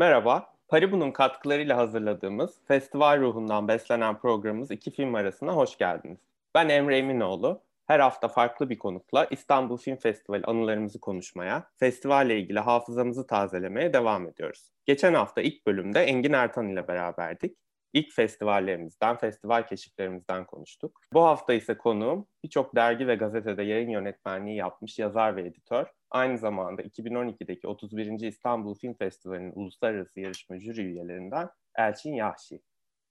[0.00, 6.18] Merhaba, Paribu'nun katkılarıyla hazırladığımız festival ruhundan beslenen programımız iki film arasına hoş geldiniz.
[6.54, 7.62] Ben Emre Eminoğlu.
[7.86, 14.28] Her hafta farklı bir konukla İstanbul Film Festivali anılarımızı konuşmaya, festivalle ilgili hafızamızı tazelemeye devam
[14.28, 14.70] ediyoruz.
[14.86, 17.56] Geçen hafta ilk bölümde Engin Ertan ile beraberdik.
[17.92, 21.00] İlk festivallerimizden, festival keşiflerimizden konuştuk.
[21.12, 25.86] Bu hafta ise konuğum birçok dergi ve gazetede yayın yönetmenliği yapmış yazar ve editör.
[26.10, 28.20] Aynı zamanda 2012'deki 31.
[28.20, 32.62] İstanbul Film Festivali'nin uluslararası yarışma jüri üyelerinden Elçin Yahşi.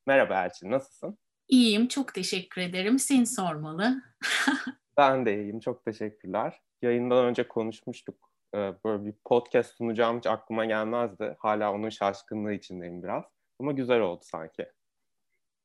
[0.05, 1.17] Merhaba Elçin, nasılsın?
[1.47, 2.99] İyiyim, çok teşekkür ederim.
[2.99, 4.01] Seni sormalı.
[4.97, 6.61] ben de iyiyim, çok teşekkürler.
[6.81, 8.31] Yayından önce konuşmuştuk.
[8.55, 11.35] Ee, böyle bir podcast sunacağım hiç aklıma gelmezdi.
[11.39, 13.23] Hala onun şaşkınlığı içindeyim biraz.
[13.59, 14.65] Ama güzel oldu sanki.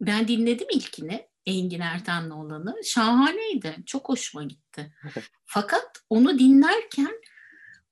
[0.01, 1.32] Ben dinledim ilkini.
[1.47, 2.77] Engin Ertan'la olanı.
[2.85, 3.77] Şahaneydi.
[3.87, 4.93] Çok hoşuma gitti.
[5.45, 7.21] Fakat onu dinlerken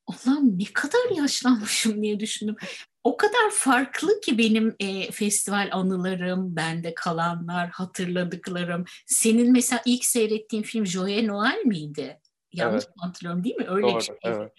[0.06, 2.57] Allah'ım ne kadar yaşlanmışım diye düşündüm.
[3.04, 8.84] O kadar farklı ki benim e, festival anılarım, bende kalanlar, hatırladıklarım.
[9.07, 12.20] Senin mesela ilk seyrettiğin film Joye Noel miydi?
[12.52, 12.95] Yanlış evet.
[12.98, 13.66] hatırlıyorum değil mi?
[13.68, 14.16] Öyle Doğru, bir şey.
[14.23, 14.52] Evet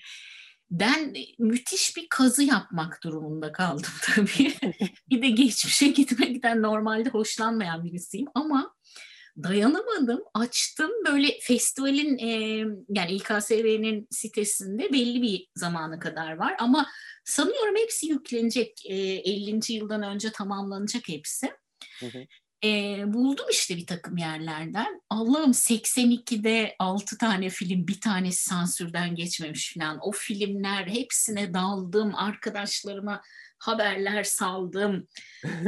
[0.71, 4.53] ben müthiş bir kazı yapmak durumunda kaldım tabii.
[5.09, 8.75] bir de geçmişe gitmekten normalde hoşlanmayan birisiyim ama
[9.43, 10.19] dayanamadım.
[10.33, 12.29] Açtım böyle festivalin e,
[12.89, 16.87] yani İKSV'nin sitesinde belli bir zamana kadar var ama
[17.25, 18.85] sanıyorum hepsi yüklenecek.
[18.85, 19.73] E, 50.
[19.73, 21.51] yıldan önce tamamlanacak hepsi.
[21.99, 22.25] Hı hı
[22.63, 25.01] e, buldum işte bir takım yerlerden.
[25.09, 29.97] Allah'ım 82'de 6 tane film bir tanesi sansürden geçmemiş falan.
[30.01, 32.15] O filmler hepsine daldım.
[32.15, 33.21] Arkadaşlarıma
[33.59, 35.07] haberler saldım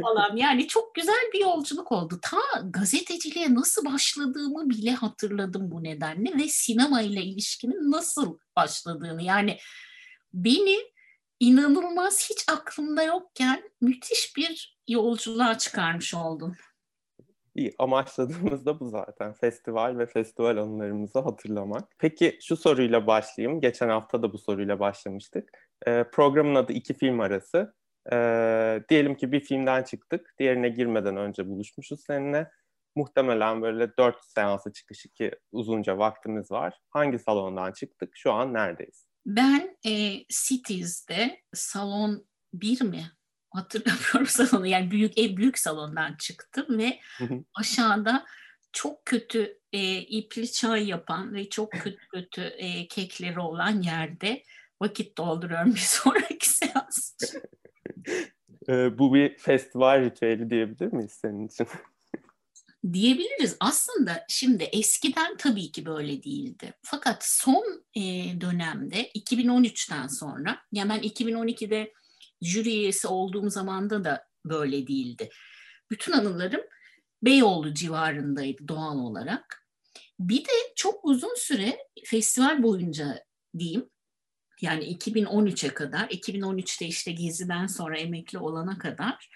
[0.02, 0.38] falan.
[0.38, 2.20] Yani çok güzel bir yolculuk oldu.
[2.22, 9.24] Ta gazeteciliğe nasıl başladığımı bile hatırladım bu nedenle ve sinema ile ilişkimin nasıl başladığını.
[9.24, 9.58] Yani
[10.34, 10.78] beni
[11.40, 16.56] inanılmaz hiç aklımda yokken müthiş bir yolculuğa çıkarmış oldum.
[17.56, 19.34] İyi, amaçladığımız da bu zaten.
[19.34, 21.96] Festival ve festival anılarımızı hatırlamak.
[22.00, 23.62] Peki şu soruyla başlayayım.
[23.62, 25.50] Geçen hafta da bu soruyla başlamıştık.
[25.88, 27.74] Ee, programın adı iki film arası.
[28.12, 30.34] Ee, diyelim ki bir filmden çıktık.
[30.40, 32.52] Diğerine girmeden önce buluşmuşuz seninle.
[32.96, 36.80] Muhtemelen böyle dört seansı çıkışı ki uzunca vaktimiz var.
[36.90, 38.12] Hangi salondan çıktık?
[38.14, 39.08] Şu an neredeyiz?
[39.26, 39.92] Ben e,
[40.30, 43.04] Cities'de salon bir mi?
[43.54, 47.00] Hatırlamıyorum salonu yani büyük ev büyük salondan çıktım ve
[47.56, 48.26] aşağıda
[48.74, 54.44] çok kötü e, ipli çay yapan ve çok kötü kötü e, kekleri olan yerde
[54.82, 57.16] vakit dolduruyorum bir sonraki seans
[58.70, 61.68] e, bu bir festival ritüeli diyebilir miyiz senin için?
[62.94, 63.58] Diyebiliriz.
[63.60, 66.74] Aslında şimdi eskiden tabii ki böyle değildi.
[66.82, 68.02] Fakat son e,
[68.42, 71.94] dönemde 2013'ten sonra, yani ben 2012'de
[72.44, 75.30] jüri üyesi olduğum zamanda da böyle değildi.
[75.92, 76.62] Bütün anılarım
[77.24, 79.68] Beyoğlu civarındaydı doğal olarak.
[80.20, 83.24] Bir de çok uzun süre festival boyunca
[83.60, 83.90] diyeyim,
[84.62, 89.30] yani 2013'e kadar, 2013'te işte Gezi'den sonra emekli olana kadar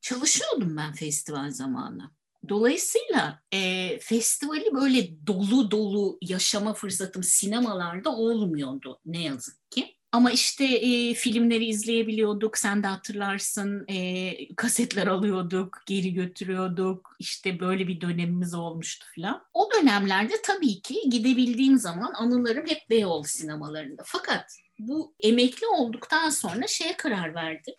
[0.00, 2.10] çalışıyordum ben festival zamanı.
[2.48, 9.96] Dolayısıyla e, festivali böyle dolu dolu yaşama fırsatım sinemalarda olmuyordu ne yazık ki.
[10.14, 17.88] Ama işte e, filmleri izleyebiliyorduk, sen de hatırlarsın, e, kasetler alıyorduk, geri götürüyorduk, işte böyle
[17.88, 19.42] bir dönemimiz olmuştu falan.
[19.54, 24.02] O dönemlerde tabii ki gidebildiğim zaman anılarım hep Beyoğlu sinemalarında.
[24.06, 27.74] Fakat bu emekli olduktan sonra şeye karar verdim.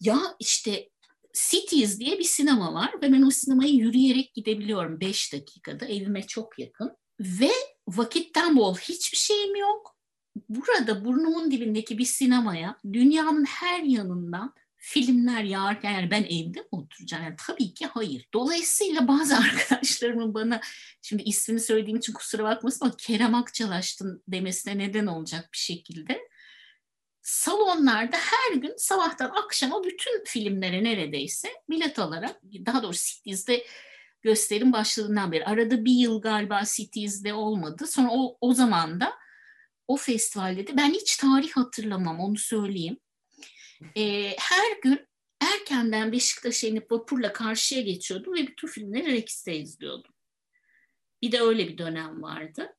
[0.00, 0.88] Ya işte
[1.50, 6.58] Cities diye bir sinema var ve ben o sinemaya yürüyerek gidebiliyorum 5 dakikada, evime çok
[6.58, 6.96] yakın.
[7.20, 7.50] Ve
[7.88, 9.97] vakitten bol hiçbir şeyim yok
[10.48, 17.24] burada burnumun dibindeki bir sinemaya dünyanın her yanından filmler yağarken yani ben evde mi oturacağım?
[17.24, 18.28] Yani tabii ki hayır.
[18.34, 20.60] Dolayısıyla bazı arkadaşlarımın bana
[21.02, 26.28] şimdi ismini söylediğim için kusura bakmasın ama Kerem Akçalaştın demesine neden olacak bir şekilde
[27.22, 33.64] salonlarda her gün sabahtan akşama bütün filmlere neredeyse bilet alarak daha doğrusu Cities'de
[34.22, 37.86] gösterim başladığından beri arada bir yıl galiba Cities'de olmadı.
[37.86, 39.12] Sonra o, o zaman da
[39.88, 42.98] o festivalde de ben hiç tarih hatırlamam onu söyleyeyim.
[43.96, 45.06] E, her gün
[45.40, 50.12] erkenden Beşiktaş'a inip vapurla karşıya geçiyordum ve bütün filmleri Rex'te izliyordum.
[51.22, 52.76] Bir de öyle bir dönem vardı.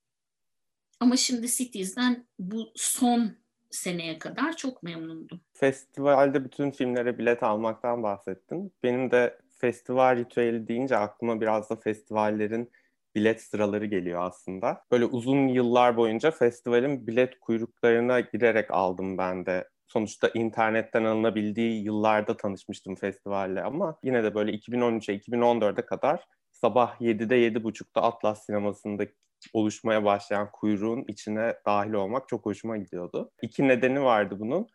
[1.00, 3.38] Ama şimdi Cities'den bu son
[3.72, 5.42] seneye kadar çok memnundum.
[5.54, 8.74] Festivalde bütün filmlere bilet almaktan bahsettin.
[8.84, 12.72] Benim de festival ritüeli deyince aklıma biraz da festivallerin
[13.16, 14.82] bilet sıraları geliyor aslında.
[14.92, 22.38] Böyle uzun yıllar boyunca festivalin bilet kuyruklarına girerek aldım ben de sonuçta internetten alınabildiği yıllarda
[22.38, 29.06] tanışmıştım festivalle ama yine de böyle 2013'e 2014'e kadar sabah 7'de 7.30'da Atlas sinemasında
[29.54, 33.32] oluşmaya başlayan kuyruğun içine dahil olmak çok hoşuma gidiyordu.
[33.42, 34.68] İki nedeni vardı bunun.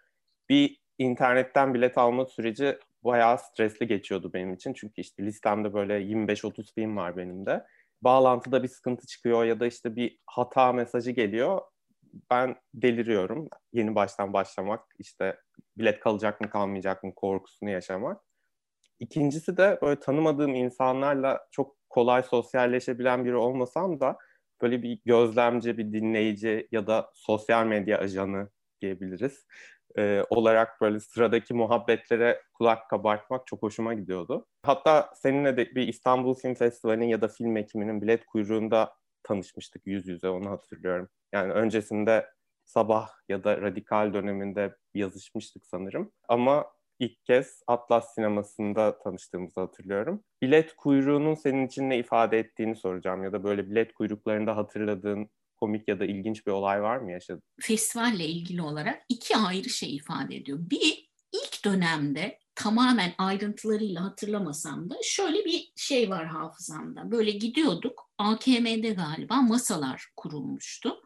[0.49, 4.73] Bir internetten bilet alma süreci bayağı stresli geçiyordu benim için.
[4.73, 7.65] Çünkü işte listemde böyle 25-30 film var benim de.
[8.05, 11.61] Bağlantıda bir sıkıntı çıkıyor ya da işte bir hata mesajı geliyor.
[12.31, 13.49] Ben deliriyorum.
[13.73, 15.41] Yeni baştan başlamak, işte
[15.79, 18.21] bilet kalacak mı kalmayacak mı korkusunu yaşamak.
[19.01, 24.19] İkincisi de böyle tanımadığım insanlarla çok kolay sosyalleşebilen biri olmasam da
[24.63, 28.49] böyle bir gözlemci, bir dinleyici ya da sosyal medya ajanı
[28.85, 29.47] diyebiliriz
[29.99, 34.47] e, olarak böyle sıradaki muhabbetlere kulak kabartmak çok hoşuma gidiyordu.
[34.63, 40.09] Hatta seninle de bir İstanbul Film Festivali'nin ya da film ekiminin bilet kuyruğunda tanışmıştık yüz
[40.09, 41.09] yüze onu hatırlıyorum.
[41.33, 42.27] Yani öncesinde
[42.65, 46.13] sabah ya da radikal döneminde yazışmıştık sanırım.
[46.29, 46.67] Ama
[46.99, 50.25] ilk kez Atlas sinemasında tanıştığımızı hatırlıyorum.
[50.43, 55.31] Bilet kuyruğunun senin için ne ifade ettiğini soracağım ya da böyle bilet kuyruklarında hatırladığın
[55.65, 57.43] komik ya da ilginç bir olay var mı yaşadın?
[57.61, 60.59] Festivalle ilgili olarak iki ayrı şey ifade ediyor.
[60.61, 67.11] Bir, ilk dönemde tamamen ayrıntılarıyla hatırlamasam da şöyle bir şey var hafızamda.
[67.11, 71.03] Böyle gidiyorduk, AKM'de galiba masalar kurulmuştu.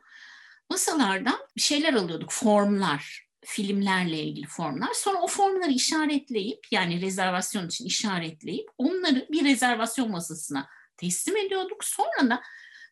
[0.71, 4.95] Masalardan bir şeyler alıyorduk, formlar, filmlerle ilgili formlar.
[4.95, 11.85] Sonra o formları işaretleyip yani rezervasyon için işaretleyip onları bir rezervasyon masasına teslim ediyorduk.
[11.85, 12.43] Sonra da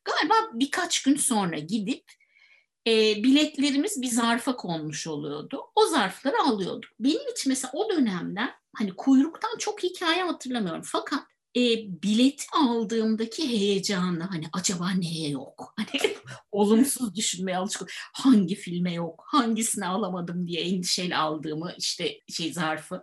[0.06, 2.04] galiba birkaç gün sonra gidip
[2.86, 5.62] e, biletlerimiz bir zarfa konmuş oluyordu.
[5.74, 6.90] O zarfları alıyorduk.
[7.00, 10.82] Benim için mesela o dönemden hani kuyruktan çok hikaye hatırlamıyorum.
[10.84, 11.22] Fakat
[11.56, 11.60] e,
[12.02, 15.74] bileti aldığımdaki heyecanı hani acaba neye yok?
[15.76, 16.16] Hani
[16.52, 17.92] olumsuz düşünmeye alışık.
[18.12, 19.24] Hangi filme yok?
[19.26, 23.02] Hangisini alamadım diye endişeyle aldığımı işte şey zarfı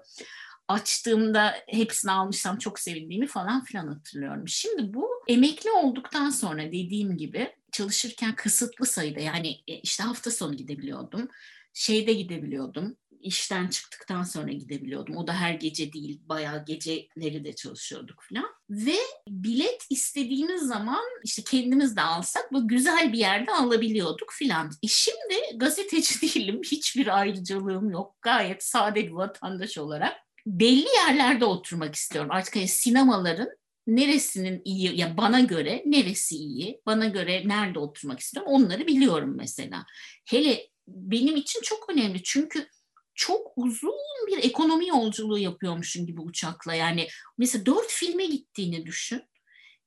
[0.74, 4.48] açtığımda hepsini almışsam çok sevindiğimi falan filan hatırlıyorum.
[4.48, 10.58] Şimdi bu emekli olduktan sonra dediğim gibi çalışırken kısıtlı sayıda yani e, işte hafta sonu
[10.58, 11.28] gidebiliyordum.
[11.74, 12.98] Şeyde gidebiliyordum.
[13.22, 15.18] İşten çıktıktan sonra gidebiliyordum.
[15.18, 18.50] O da her gece değil, bayağı geceleri de çalışıyorduk falan.
[18.70, 18.98] Ve
[19.28, 24.72] bilet istediğimiz zaman işte kendimiz de alsak bu güzel bir yerde alabiliyorduk filan.
[24.84, 28.16] E şimdi gazeteci değilim, hiçbir ayrıcalığım yok.
[28.22, 30.14] Gayet sade bir vatandaş olarak
[30.46, 32.32] belli yerlerde oturmak istiyorum.
[32.32, 33.50] Artık hani sinemaların
[33.88, 39.86] neresinin iyi ya bana göre neresi iyi, bana göre nerede oturmak istiyorum onları biliyorum mesela.
[40.26, 42.68] Hele benim için çok önemli çünkü
[43.16, 43.94] çok uzun
[44.28, 46.74] bir ekonomi yolculuğu yapıyormuşsun gibi uçakla.
[46.74, 47.08] Yani
[47.38, 49.22] mesela dört filme gittiğini düşün.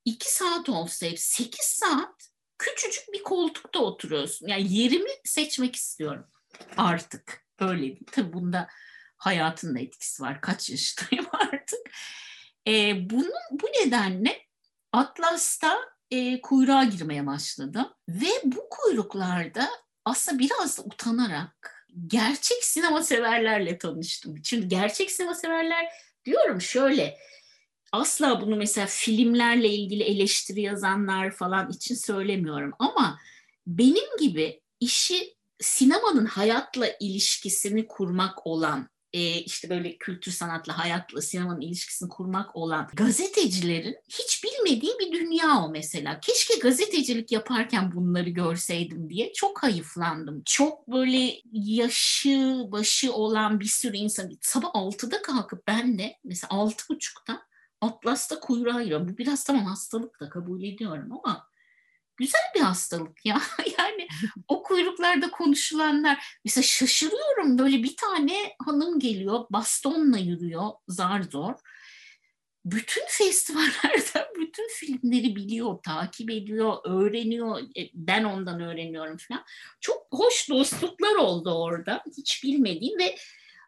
[0.04, 4.46] İki saat olsa hep sekiz saat küçücük bir koltukta oturuyorsun.
[4.48, 6.24] Yani yerimi seçmek istiyorum
[6.76, 7.46] artık.
[7.60, 8.00] Öyle değil.
[8.12, 8.68] Tabii bunda
[9.16, 10.40] hayatın da etkisi var.
[10.40, 11.80] Kaç yaşındayım artık.
[12.68, 14.46] E, bunun, bu nedenle
[14.92, 15.78] Atlas'ta
[16.10, 17.88] e, kuyruğa girmeye başladım.
[18.08, 19.68] Ve bu kuyruklarda
[20.04, 24.42] aslında biraz da utanarak gerçek sinema severlerle tanıştım.
[24.42, 25.86] Çünkü gerçek sinema severler
[26.24, 27.18] diyorum şöyle
[27.92, 33.18] asla bunu mesela filmlerle ilgili eleştiri yazanlar falan için söylemiyorum ama
[33.66, 41.60] benim gibi işi sinemanın hayatla ilişkisini kurmak olan e, işte böyle kültür sanatla, hayatla, sinemanın
[41.60, 46.20] ilişkisini kurmak olan gazetecilerin hiç bilmediği bir dünya o mesela.
[46.20, 50.42] Keşke gazetecilik yaparken bunları görseydim diye çok hayıflandım.
[50.44, 57.42] Çok böyle yaşı, başı olan bir sürü insan sabah 6'da kalkıp ben de mesela 6.30'da
[57.80, 59.08] Atlas'ta kuyruğa giriyorum.
[59.08, 61.48] Bu biraz tamam hastalık da kabul ediyorum ama
[62.16, 63.40] güzel bir hastalık ya.
[63.78, 64.08] yani
[64.48, 71.54] o kuyruklarda konuşulanlar mesela şaşırıyorum böyle bir tane hanım geliyor bastonla yürüyor zar zor.
[72.64, 77.60] Bütün festivallerde bütün filmleri biliyor, takip ediyor, öğreniyor.
[77.60, 79.44] E, ben ondan öğreniyorum falan.
[79.80, 82.02] Çok hoş dostluklar oldu orada.
[82.18, 83.16] Hiç bilmediğim ve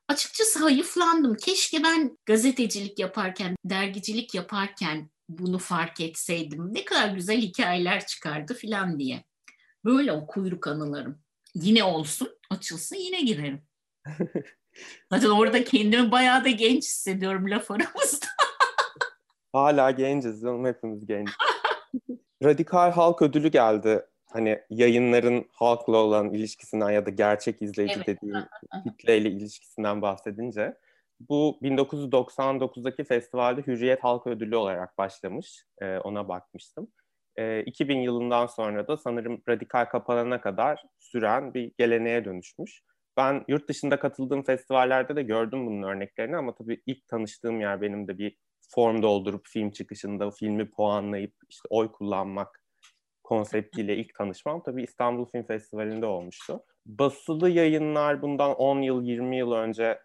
[0.08, 1.36] açıkçası hayıflandım.
[1.36, 8.98] Keşke ben gazetecilik yaparken, dergicilik yaparken bunu fark etseydim ne kadar güzel hikayeler çıkardı filan
[8.98, 9.24] diye.
[9.84, 11.22] Böyle o kuyruk anılarım.
[11.54, 13.62] Yine olsun, açılsın yine girerim.
[15.12, 18.26] Zaten orada kendimi bayağı da genç hissediyorum laf aramızda.
[19.52, 21.28] Hala genciz canım hepimiz genç.
[22.44, 24.06] Radikal Halk Ödülü geldi.
[24.32, 28.06] Hani yayınların halkla olan ilişkisinden ya da gerçek izleyici evet.
[28.06, 28.34] dediği
[28.84, 30.74] kitleyle ilişkisinden bahsedince
[31.20, 35.64] bu 1999'daki festivalde Hürriyet Halk Ödülü olarak başlamış.
[35.82, 36.88] E, ona bakmıştım.
[37.36, 42.82] E, 2000 yılından sonra da sanırım radikal kapanana kadar süren bir geleneğe dönüşmüş.
[43.16, 48.08] Ben yurt dışında katıldığım festivallerde de gördüm bunun örneklerini ama tabii ilk tanıştığım yer benim
[48.08, 48.36] de bir
[48.68, 52.62] form doldurup film çıkışında filmi puanlayıp işte oy kullanmak
[53.24, 56.60] konseptiyle ilk tanışmam tabii İstanbul Film Festivali'nde olmuştu.
[56.86, 59.98] Basılı yayınlar bundan 10 yıl 20 yıl önce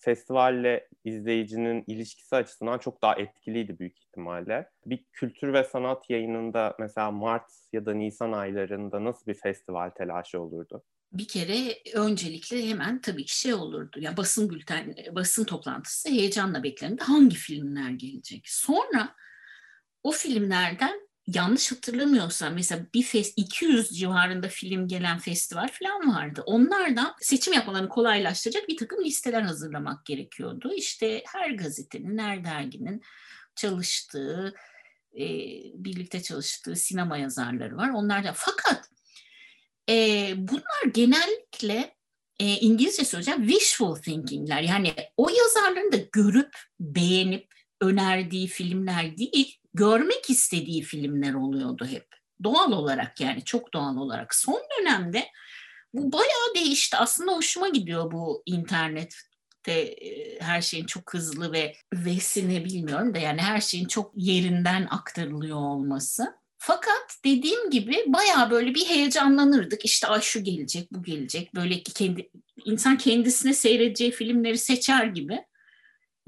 [0.00, 4.70] festivalle izleyicinin ilişkisi açısından çok daha etkiliydi büyük ihtimalle.
[4.86, 10.40] Bir kültür ve sanat yayınında mesela Mart ya da Nisan aylarında nasıl bir festival telaşı
[10.40, 10.82] olurdu?
[11.12, 14.00] bir kere öncelikle hemen tabii ki şey olurdu.
[14.00, 17.02] Ya basın bülten, basın toplantısı heyecanla beklendi.
[17.02, 18.44] Hangi filmler gelecek?
[18.48, 19.14] Sonra
[20.02, 26.42] o filmlerden yanlış hatırlamıyorsam mesela bir fest 200 civarında film gelen festival falan vardı.
[26.46, 30.72] Onlardan seçim yapmalarını kolaylaştıracak bir takım listeler hazırlamak gerekiyordu.
[30.76, 33.02] İşte her gazetenin, her derginin
[33.56, 34.54] çalıştığı,
[35.14, 35.26] e,
[35.74, 37.90] birlikte çalıştığı sinema yazarları var.
[37.90, 38.90] Onlardan fakat
[39.88, 41.96] e, bunlar genellikle
[42.40, 44.62] e, İngilizce söyleyeceğim wishful thinking'ler.
[44.62, 47.46] Yani o yazarların da görüp beğenip
[47.80, 52.06] önerdiği filmler değil, görmek istediği filmler oluyordu hep.
[52.44, 54.34] Doğal olarak yani çok doğal olarak.
[54.34, 55.26] Son dönemde
[55.94, 56.96] bu bayağı değişti.
[56.96, 59.96] Aslında hoşuma gidiyor bu internette
[60.40, 66.40] her şeyin çok hızlı ve vesine bilmiyorum da yani her şeyin çok yerinden aktarılıyor olması.
[66.58, 69.84] Fakat dediğim gibi bayağı böyle bir heyecanlanırdık.
[69.84, 71.54] İşte ay şu gelecek, bu gelecek.
[71.54, 72.30] Böyle kendi
[72.64, 75.44] insan kendisine seyredeceği filmleri seçer gibi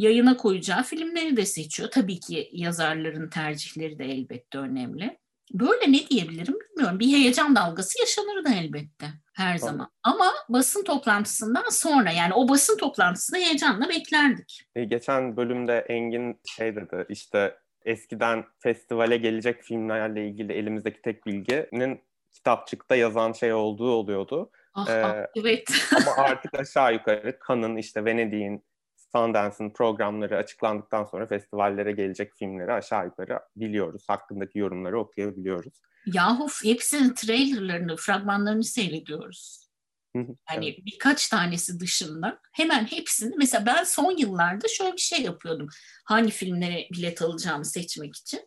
[0.03, 1.91] yayına koyacağı filmleri de seçiyor.
[1.91, 5.19] Tabii ki yazarların tercihleri de elbette önemli.
[5.53, 7.01] Böyle ne diyebilirim bilmiyorum.
[7.01, 9.73] Bir heyecan dalgası yaşanır da elbette her tamam.
[9.73, 9.91] zaman.
[10.03, 14.63] Ama basın toplantısından sonra yani o basın toplantısını heyecanla beklerdik.
[14.75, 22.01] E, geçen bölümde Engin şey dedi işte eskiden festivale gelecek filmlerle ilgili elimizdeki tek bilginin
[22.33, 24.51] kitapçıkta yazan şey olduğu oluyordu.
[24.75, 25.69] Ah, ee, ah, evet.
[25.97, 28.65] ama artık aşağı yukarı Cannes'ın işte Venedik'in
[29.15, 34.05] Sundance'ın programları açıklandıktan sonra festivallere gelecek filmleri aşağı yukarı biliyoruz.
[34.09, 35.75] Hakkındaki yorumları okuyabiliyoruz.
[36.07, 39.63] Yahu hepsinin trailerlarını, fragmanlarını seyrediyoruz.
[40.45, 40.87] Hani evet.
[40.87, 45.69] birkaç tanesi dışında hemen hepsini mesela ben son yıllarda şöyle bir şey yapıyordum.
[46.05, 48.41] Hangi filmlere bilet alacağımı seçmek için.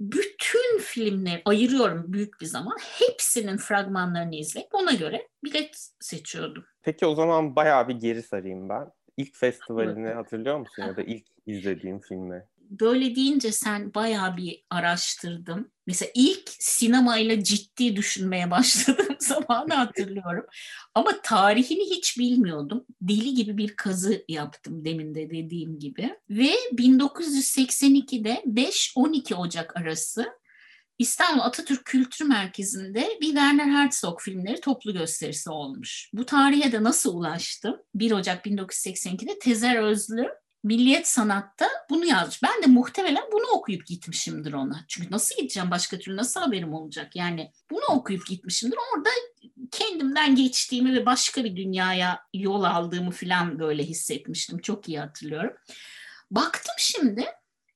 [0.00, 2.76] Bütün filmleri ayırıyorum büyük bir zaman.
[2.80, 6.64] Hepsinin fragmanlarını izleyip ona göre bilet seçiyordum.
[6.82, 8.90] Peki o zaman bayağı bir geri sarayım ben.
[9.16, 12.44] İlk festivalini hatırlıyor musun ya da ilk izlediğin filmi?
[12.70, 15.70] böyle deyince sen bayağı bir araştırdım.
[15.86, 20.46] Mesela ilk sinemayla ciddi düşünmeye başladığım zamanı hatırlıyorum.
[20.94, 22.84] Ama tarihini hiç bilmiyordum.
[23.00, 26.18] Deli gibi bir kazı yaptım demin de dediğim gibi.
[26.30, 30.26] Ve 1982'de 5-12 Ocak arası
[30.98, 36.10] İstanbul Atatürk Kültür Merkezi'nde bir Werner Herzog filmleri toplu gösterisi olmuş.
[36.12, 37.76] Bu tarihe de nasıl ulaştım?
[37.94, 40.28] 1 Ocak 1982'de Tezer Özlü
[40.64, 42.42] Milliyet Sanat'ta bunu yazmış.
[42.42, 44.84] Ben de muhtemelen bunu okuyup gitmişimdir ona.
[44.88, 47.16] Çünkü nasıl gideceğim başka türlü nasıl haberim olacak?
[47.16, 48.78] Yani bunu okuyup gitmişimdir.
[48.94, 49.10] Orada
[49.70, 54.58] kendimden geçtiğimi ve başka bir dünyaya yol aldığımı falan böyle hissetmiştim.
[54.58, 55.52] Çok iyi hatırlıyorum.
[56.30, 57.26] Baktım şimdi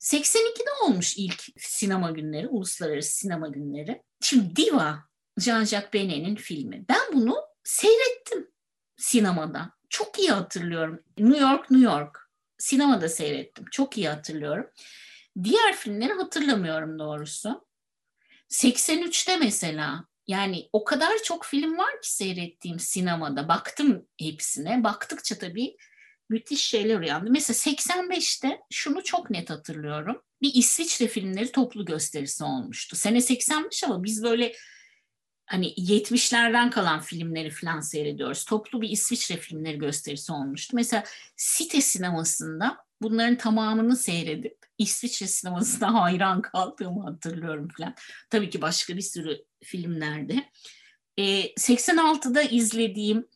[0.09, 4.03] 82'de olmuş ilk sinema günleri, uluslararası sinema günleri.
[4.21, 5.05] Şimdi Diva,
[5.39, 6.85] Jean-Jacques Benet'in filmi.
[6.89, 8.51] Ben bunu seyrettim
[8.97, 9.73] sinemada.
[9.89, 11.03] Çok iyi hatırlıyorum.
[11.19, 12.19] New York, New York
[12.59, 13.65] sinemada seyrettim.
[13.71, 14.71] Çok iyi hatırlıyorum.
[15.43, 17.67] Diğer filmleri hatırlamıyorum doğrusu.
[18.51, 23.49] 83'te mesela yani o kadar çok film var ki seyrettiğim sinemada.
[23.49, 24.85] Baktım hepsine.
[24.85, 25.77] Baktıkça tabii
[26.29, 27.31] müthiş şeyler uyandı.
[27.31, 30.23] Mesela 85'te şunu çok net hatırlıyorum.
[30.43, 32.97] Bir İsviçre filmleri toplu gösterisi olmuştu.
[32.97, 34.53] Sene 85 ama biz böyle
[35.47, 38.45] hani 70'lerden kalan filmleri falan seyrediyoruz.
[38.45, 40.77] Toplu bir İsviçre filmleri gösterisi olmuştu.
[40.77, 41.05] Mesela
[41.37, 47.95] Site sinemasında bunların tamamını seyredip İsviçre sinemasına hayran kaldığımı hatırlıyorum falan.
[48.31, 50.45] Tabii ki başka bir sürü filmlerde.
[51.19, 53.29] E, 86'da izlediğim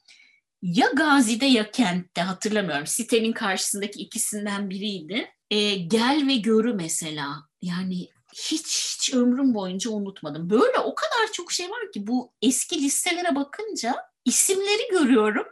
[0.62, 2.86] ya Gazi'de ya Kent'te hatırlamıyorum.
[2.86, 5.30] Sitenin karşısındaki ikisinden biriydi.
[5.50, 7.34] E, Gel ve Görü mesela.
[7.62, 10.50] Yani hiç hiç ömrüm boyunca unutmadım.
[10.50, 15.46] Böyle o kadar çok şey var ki bu eski listelere bakınca isimleri görüyorum.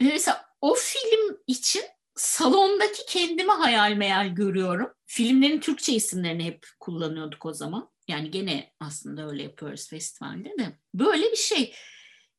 [0.00, 1.82] Mesela o film için
[2.14, 4.92] salondaki kendimi hayal meyal görüyorum.
[5.06, 7.90] Filmlerin Türkçe isimlerini hep kullanıyorduk o zaman.
[8.08, 10.78] Yani gene aslında öyle yapıyoruz festivalde de.
[10.94, 11.74] Böyle bir şey.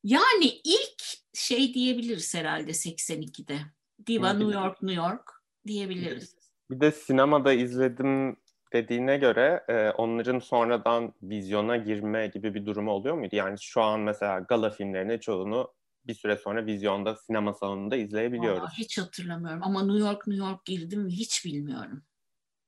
[0.04, 3.58] Yani ilk şey diyebiliriz herhalde 82'de.
[4.06, 5.30] Diva New York, New York
[5.66, 6.34] diyebiliriz.
[6.70, 8.36] Bir de sinemada izledim
[8.72, 13.36] dediğine göre e, onların sonradan vizyona girme gibi bir durumu oluyor muydu?
[13.36, 15.72] Yani şu an mesela gala filmlerinin çoğunu
[16.06, 18.60] bir süre sonra vizyonda sinema salonunda izleyebiliyoruz.
[18.60, 22.02] Vallahi hiç hatırlamıyorum ama New York New York girdim mi hiç bilmiyorum.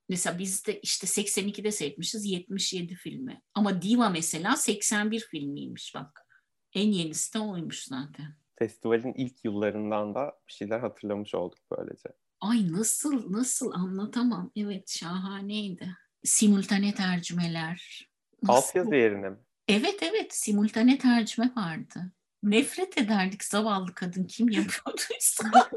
[0.08, 3.42] Mesela biz de işte 82'de seyretmişiz 77 filmi.
[3.54, 6.26] Ama Diva mesela 81 filmiymiş bak.
[6.72, 8.41] En yenisi de oymuş zaten.
[8.62, 12.08] Festivalin ilk yıllarından da bir şeyler hatırlamış olduk böylece.
[12.40, 14.50] Ay nasıl nasıl anlatamam.
[14.56, 15.96] Evet şahaneydi.
[16.24, 18.08] Simultane tercümeler.
[18.48, 19.36] Alt yazı yerine mi?
[19.68, 22.12] Evet evet simultane tercüme vardı.
[22.42, 25.44] Nefret ederdik zavallı kadın kim yapıyorduysa.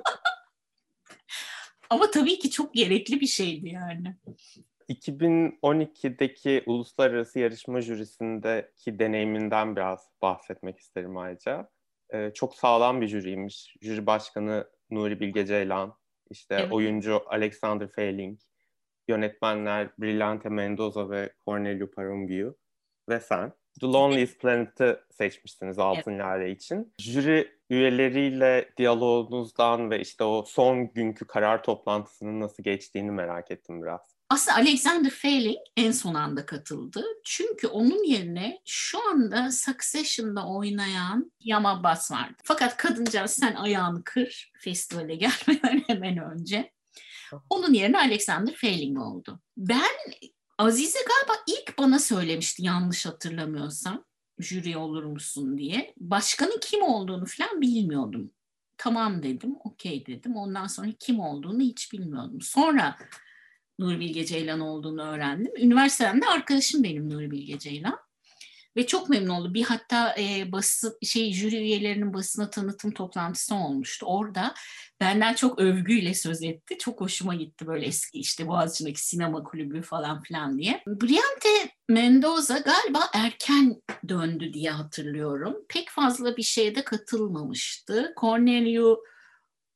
[1.90, 4.16] Ama tabii ki çok gerekli bir şeydi yani.
[4.90, 11.75] 2012'deki uluslararası yarışma jürisindeki deneyiminden biraz bahsetmek isterim ayrıca.
[12.14, 13.76] Ee, çok sağlam bir jüriymiş.
[13.82, 15.98] Jüri başkanı Nuri Bilge Ceylan,
[16.30, 16.72] işte evet.
[16.72, 18.40] oyuncu Alexander Feiling,
[19.08, 22.58] yönetmenler Brillante Mendoza ve Cornelio Parumbiu
[23.10, 23.54] ve sen.
[23.82, 26.22] The Loneliest Planet'ı seçmişsiniz Altın evet.
[26.22, 26.94] Lale için.
[27.00, 34.15] Jüri üyeleriyle diyaloğunuzdan ve işte o son günkü karar toplantısının nasıl geçtiğini merak ettim biraz.
[34.30, 37.06] Aslında Alexander Feiling en son anda katıldı.
[37.24, 42.36] Çünkü onun yerine şu anda Succession'da oynayan Yama Bass vardı.
[42.44, 45.16] Fakat kadıncağız sen ayağını kır festivale
[45.48, 46.72] gelmeden hemen önce.
[47.50, 49.40] Onun yerine Alexander Feiling oldu.
[49.58, 49.92] Ben
[50.58, 54.06] Azize galiba ilk bana söylemişti yanlış hatırlamıyorsam
[54.40, 55.94] jüri olur musun diye.
[55.98, 58.32] Başkanın kim olduğunu falan bilmiyordum.
[58.78, 60.36] Tamam dedim, okey dedim.
[60.36, 62.42] Ondan sonra kim olduğunu hiç bilmiyordum.
[62.42, 62.96] Sonra
[63.80, 65.54] Nuri Bilge Ceylan olduğunu öğrendim.
[65.58, 68.00] Üniversitede arkadaşım benim Nuri Bilge Ceylan.
[68.78, 69.54] Ve çok memnun oldu.
[69.54, 74.06] Bir hatta e, bası, şey jüri üyelerinin basına tanıtım toplantısı olmuştu.
[74.06, 74.54] Orada
[75.00, 76.78] benden çok övgüyle söz etti.
[76.78, 80.84] Çok hoşuma gitti böyle eski işte Boğaziçi'ndeki sinema kulübü falan filan diye.
[80.88, 85.56] Briante Mendoza galiba erken döndü diye hatırlıyorum.
[85.70, 88.14] Pek fazla bir şeyde katılmamıştı.
[88.22, 89.00] Cornelio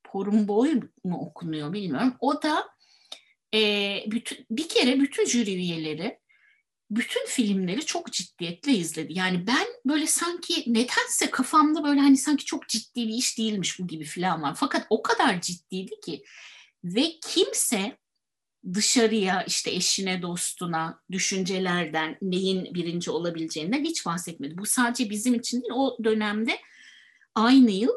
[0.04, 2.16] Porumboy mu okunuyor bilmiyorum.
[2.20, 2.70] O da
[3.54, 6.20] e, bütün, bir kere bütün jüri üyeleri
[6.92, 9.14] bütün filmleri çok ciddiyetle izledi.
[9.14, 13.88] Yani ben böyle sanki nedense kafamda böyle hani sanki çok ciddi bir iş değilmiş bu
[13.88, 14.56] gibi falan var.
[14.58, 16.24] Fakat o kadar ciddiydi ki
[16.84, 17.98] ve kimse
[18.74, 24.58] dışarıya işte eşine dostuna düşüncelerden neyin birinci olabileceğinden hiç bahsetmedi.
[24.58, 26.60] Bu sadece bizim için değil o dönemde
[27.36, 27.94] aynı yıl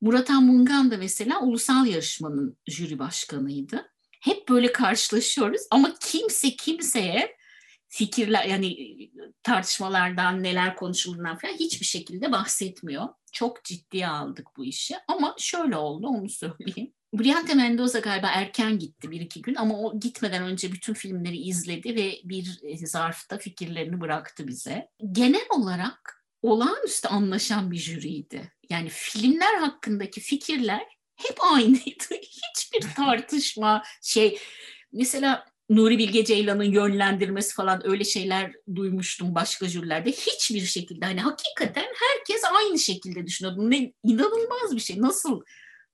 [0.00, 3.93] Murat Mungan da mesela ulusal yarışmanın jüri başkanıydı.
[4.24, 7.36] Hep böyle karşılaşıyoruz ama kimse kimseye
[7.88, 8.76] fikirler yani
[9.42, 13.08] tartışmalardan neler konuşulduğundan falan hiçbir şekilde bahsetmiyor.
[13.32, 16.92] Çok ciddiye aldık bu işi ama şöyle oldu onu söyleyeyim.
[17.14, 21.96] Briante Mendoza galiba erken gitti bir iki gün ama o gitmeden önce bütün filmleri izledi
[21.96, 24.88] ve bir zarfta fikirlerini bıraktı bize.
[25.12, 28.52] Genel olarak olağanüstü anlaşan bir jüriydi.
[28.70, 32.04] Yani filmler hakkındaki fikirler hep aynıydı.
[32.22, 34.38] Hiçbir tartışma şey
[34.92, 40.12] mesela Nuri Bilge Ceylan'ın yönlendirmesi falan öyle şeyler duymuştum başka jürilerde.
[40.12, 43.70] Hiçbir şekilde hani hakikaten herkes aynı şekilde düşünüyordu.
[43.70, 45.00] Ne inanılmaz bir şey.
[45.00, 45.42] Nasıl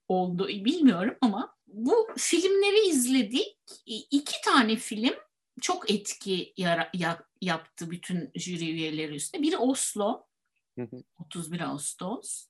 [0.08, 3.56] oldu bilmiyorum ama bu filmleri izledik.
[3.86, 5.14] İki tane film
[5.60, 9.42] çok etki yara, ya, yaptı bütün jüri üyeleri üstüne.
[9.42, 10.26] Biri Oslo,
[11.18, 12.46] 31 Ağustos.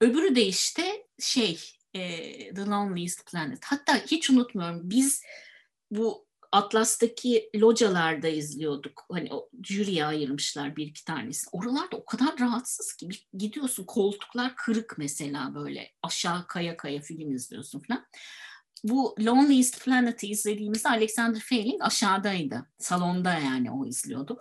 [0.00, 1.60] Öbürü de işte şey,
[1.98, 3.64] e, The Loneliest Planet.
[3.64, 5.22] Hatta hiç unutmuyorum biz
[5.90, 9.04] bu Atlas'taki localarda izliyorduk.
[9.12, 11.46] Hani o jüriye ayırmışlar bir iki tanesi.
[11.52, 17.80] Oralarda o kadar rahatsız ki gidiyorsun koltuklar kırık mesela böyle aşağı kaya kaya film izliyorsun
[17.80, 18.06] falan.
[18.84, 22.66] Bu Loneliest Planet'i izlediğimizde Alexander Feiling aşağıdaydı.
[22.78, 24.38] Salonda yani o izliyordu.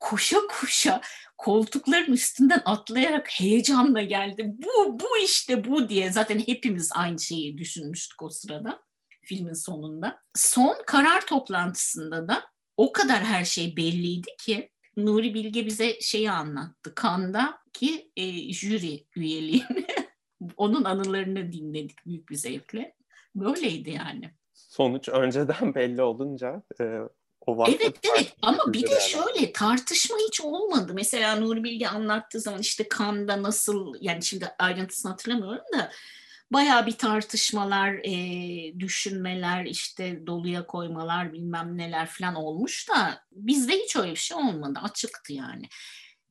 [0.00, 1.00] Koşa koşa
[1.38, 4.44] koltukların üstünden atlayarak heyecanla geldi.
[4.46, 6.12] Bu, bu işte bu diye.
[6.12, 8.82] Zaten hepimiz aynı şeyi düşünmüştük o sırada
[9.22, 10.20] filmin sonunda.
[10.34, 12.44] Son karar toplantısında da
[12.76, 16.94] o kadar her şey belliydi ki Nuri Bilge bize şeyi anlattı.
[16.94, 19.86] Kanda ki e, jüri üyeliğini.
[20.56, 22.94] Onun anılarını dinledik büyük bir zevkle.
[23.34, 24.30] Böyleydi yani.
[24.52, 26.84] Sonuç önceden belli olunca e,
[27.46, 29.02] o Evet evet ama bir de yani.
[29.02, 30.92] şöyle tartışma hiç olmadı.
[30.94, 35.90] Mesela Nuri Bilge anlattığı zaman işte Kanda nasıl yani şimdi ayrıntısını hatırlamıyorum da
[36.52, 43.96] Bayağı bir tartışmalar, e, düşünmeler, işte doluya koymalar bilmem neler falan olmuş da bizde hiç
[43.96, 44.78] öyle bir şey olmadı.
[44.82, 45.68] Açıktı yani.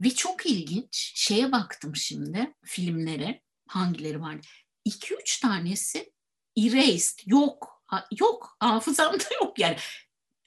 [0.01, 4.35] Ve çok ilginç şeye baktım şimdi filmlere hangileri var.
[4.85, 6.13] 2-3 tanesi
[6.57, 7.83] erased yok
[8.19, 9.75] yok hafızamda yok yani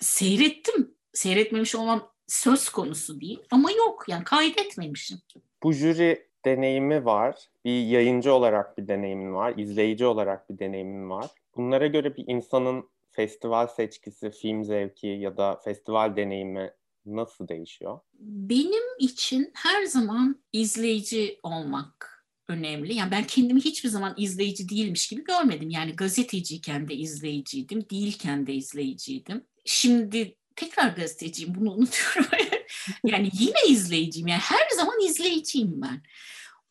[0.03, 5.19] seyrettim seyretmemiş olmam söz konusu değil ama yok yani kaydetmemişim.
[5.63, 7.49] Bu jüri deneyimi var.
[7.65, 9.55] Bir yayıncı olarak bir deneyimin var.
[9.57, 11.31] izleyici olarak bir deneyimin var.
[11.57, 16.71] Bunlara göre bir insanın festival seçkisi, film zevki ya da festival deneyimi
[17.07, 17.99] nasıl değişiyor?
[18.21, 22.95] Benim için her zaman izleyici olmak önemli.
[22.95, 25.71] Yani ben kendimi hiçbir zaman izleyici değilmiş gibi görmedim.
[25.71, 29.45] Yani gazeteciyken de izleyiciydim, değilken de izleyiciydim.
[29.65, 32.31] Şimdi tekrar gazeteciyim bunu unutuyorum.
[33.05, 34.29] yani yine izleyiciyim.
[34.29, 36.03] Yani her zaman izleyiciyim ben.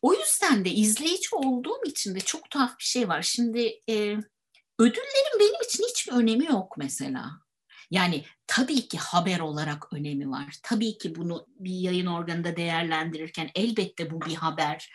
[0.02, 3.22] O yüzden de izleyici olduğum için de çok tuhaf bir şey var.
[3.22, 3.96] Şimdi e,
[4.80, 7.32] ödüllerin benim için hiçbir önemi yok mesela.
[7.92, 10.56] Yani tabii ki haber olarak önemi var.
[10.64, 14.92] Tabii ki bunu bir yayın organında değerlendirirken elbette bu bir haber.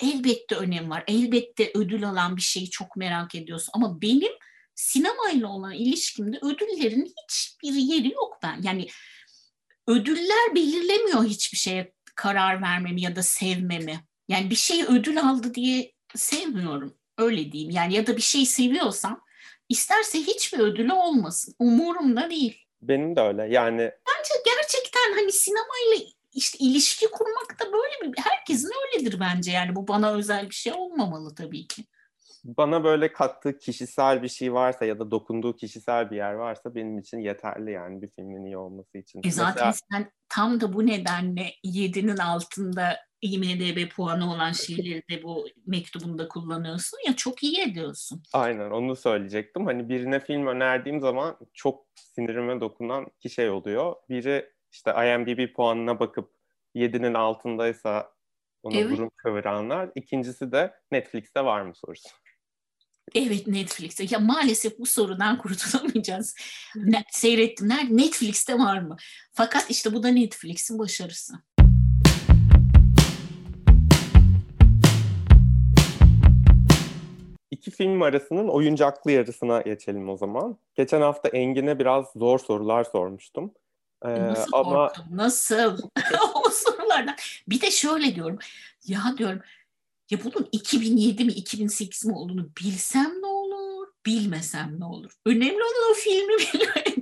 [0.00, 1.04] Elbette önem var.
[1.06, 3.70] Elbette ödül alan bir şeyi çok merak ediyorsun.
[3.74, 4.32] Ama benim
[4.76, 8.60] sinemayla olan ilişkimde ödüllerin hiçbir yeri yok ben.
[8.62, 8.88] Yani
[9.86, 14.00] ödüller belirlemiyor hiçbir şeye karar vermemi ya da sevmemi.
[14.28, 16.98] Yani bir şey ödül aldı diye sevmiyorum.
[17.18, 17.70] Öyle diyeyim.
[17.70, 19.20] Yani ya da bir şey seviyorsam
[19.68, 21.54] isterse hiçbir ödülü olmasın.
[21.58, 22.66] Umurumda değil.
[22.82, 23.42] Benim de öyle.
[23.42, 29.50] Yani bence gerçekten hani sinemayla işte ilişki kurmak da böyle bir herkesin öyledir bence.
[29.50, 31.84] Yani bu bana özel bir şey olmamalı tabii ki
[32.46, 36.98] bana böyle kattığı kişisel bir şey varsa ya da dokunduğu kişisel bir yer varsa benim
[36.98, 39.20] için yeterli yani bir filmin iyi olması için.
[39.24, 39.82] E zaten Mesela...
[39.92, 46.98] sen tam da bu nedenle 7'nin altında IMDB puanı olan şeyleri de bu mektubunda kullanıyorsun
[47.06, 48.22] ya çok iyi ediyorsun.
[48.32, 49.66] Aynen onu söyleyecektim.
[49.66, 53.94] Hani birine film önerdiğim zaman çok sinirime dokunan iki şey oluyor.
[54.08, 56.30] Biri işte IMDb puanına bakıp
[56.74, 58.10] 7'nin altındaysa
[58.62, 58.90] ona evet.
[58.90, 59.90] burun kıvıranlar.
[59.94, 62.08] İkincisi de Netflix'te var mı sorusu.
[63.14, 64.04] Evet Netflix'te.
[64.10, 66.34] Ya maalesef bu sorudan kurtulamayacağız.
[66.76, 67.68] Ne, seyrettim.
[67.68, 67.96] Nerede?
[67.96, 68.96] Netflix'te var mı?
[69.32, 71.34] Fakat işte bu da Netflix'in başarısı.
[77.50, 80.58] İki film arasının oyuncaklı yarısına geçelim o zaman.
[80.74, 83.54] Geçen hafta Engin'e biraz zor sorular sormuştum.
[84.04, 84.88] Ee, Nasıl ama...
[84.88, 85.04] korktum?
[85.10, 85.78] Nasıl?
[86.34, 87.16] o sorulardan.
[87.48, 88.38] Bir de şöyle diyorum.
[88.86, 89.40] Ya diyorum
[90.10, 95.12] ya bunun 2007 mi 2008 mi olduğunu bilsem ne olur, bilmesem ne olur.
[95.26, 96.98] Önemli olan o filmi bilmek.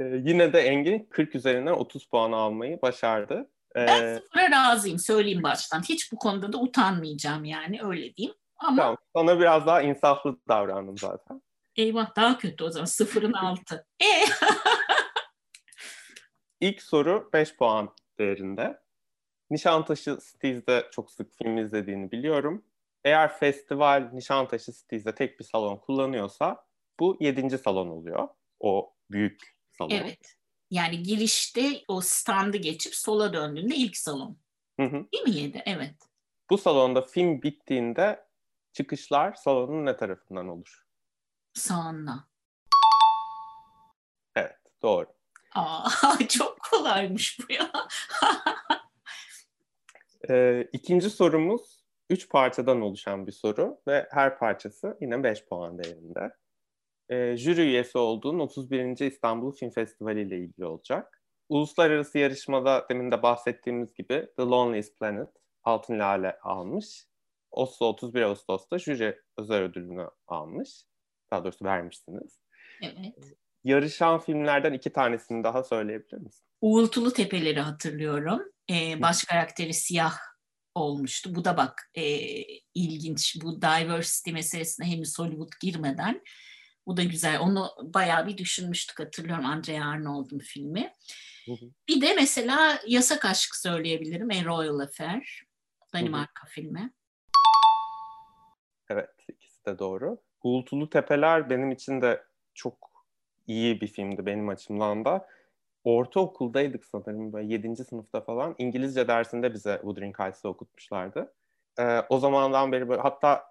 [0.00, 3.50] ee, yine de Engin 40 üzerinden 30 puan almayı başardı.
[3.76, 5.82] Ee, ben sıfıra razıyım söyleyeyim baştan.
[5.82, 8.36] Hiç bu konuda da utanmayacağım yani öyle diyeyim.
[8.56, 8.82] Ama...
[8.82, 11.42] Tamam, sana biraz daha insaflı davrandım zaten.
[11.76, 13.86] Eyvah daha kötü o zaman sıfırın altı.
[14.00, 14.06] E?
[16.60, 18.81] İlk soru 5 puan değerinde.
[19.52, 22.64] Nişantaşı Cities'de çok sık film izlediğini biliyorum.
[23.04, 26.66] Eğer festival Nişantaşı Cities'de tek bir salon kullanıyorsa
[27.00, 28.28] bu yedinci salon oluyor.
[28.60, 29.90] O büyük salon.
[29.90, 30.36] Evet.
[30.70, 34.38] Yani girişte o standı geçip sola döndüğünde ilk salon.
[34.80, 35.06] Hı hı.
[35.12, 35.62] Değil mi yedi?
[35.66, 35.96] Evet.
[36.50, 38.24] Bu salonda film bittiğinde
[38.72, 40.86] çıkışlar salonun ne tarafından olur?
[41.54, 42.24] Sağında.
[44.36, 45.06] Evet, doğru.
[45.54, 45.88] Aa,
[46.28, 47.72] çok kolaymış bu ya.
[50.30, 56.32] Ee, ikinci sorumuz üç parçadan oluşan bir soru ve her parçası yine 5 puan değerinde.
[57.08, 59.06] Ee, jüri üyesi olduğun 31.
[59.06, 61.22] İstanbul Film Festivali ile ilgili olacak.
[61.48, 65.28] Uluslararası yarışmada demin de bahsettiğimiz gibi The Loneliest Planet
[65.64, 67.06] Altın Lale almış.
[67.50, 70.84] Oslo 31 Ağustos'ta jüri özel ödülünü almış.
[71.30, 72.40] Daha doğrusu vermişsiniz.
[72.82, 73.34] Evet.
[73.64, 76.46] Yarışan filmlerden iki tanesini daha söyleyebilir misin?
[76.60, 80.18] Uğultulu Tepeleri hatırlıyorum e, baş karakteri siyah
[80.74, 81.34] olmuştu.
[81.34, 82.04] Bu da bak e,
[82.74, 83.36] ilginç.
[83.42, 86.22] Bu diversity meselesine henüz Hollywood girmeden.
[86.86, 87.40] Bu da güzel.
[87.40, 90.92] Onu bayağı bir düşünmüştük hatırlıyorum Andrea Arnold'un filmi.
[91.88, 94.30] Bir de mesela Yasak Aşk söyleyebilirim.
[94.30, 95.46] A Royal Affair.
[95.94, 96.92] Danimarka filmi.
[98.88, 100.22] Evet ikisi de doğru.
[100.42, 102.90] Uğultulu Tepeler benim için de çok
[103.46, 105.28] iyi bir filmdi benim açımdan da
[105.84, 107.76] ortaokuldaydık sanırım böyle 7.
[107.76, 108.54] sınıfta falan.
[108.58, 111.34] İngilizce dersinde bize Wuthering Heights'ı okutmuşlardı.
[111.78, 113.50] Ee, o zamandan beri böyle hatta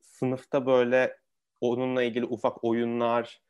[0.00, 1.16] sınıfta böyle
[1.60, 3.42] onunla ilgili ufak oyunlar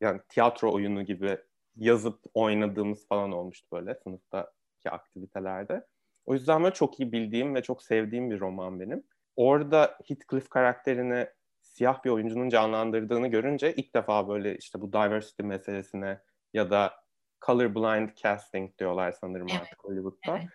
[0.00, 1.38] yani tiyatro oyunu gibi
[1.76, 5.86] yazıp oynadığımız falan olmuştu böyle sınıftaki aktivitelerde.
[6.26, 9.02] O yüzden böyle çok iyi bildiğim ve çok sevdiğim bir roman benim.
[9.36, 11.26] Orada Heathcliff karakterini
[11.62, 16.20] siyah bir oyuncunun canlandırdığını görünce ilk defa böyle işte bu diversity meselesine
[16.54, 17.05] ya da
[17.46, 19.60] colorblind casting diyorlar sanırım evet.
[19.60, 20.38] artık Hollywood'da.
[20.38, 20.48] Evet.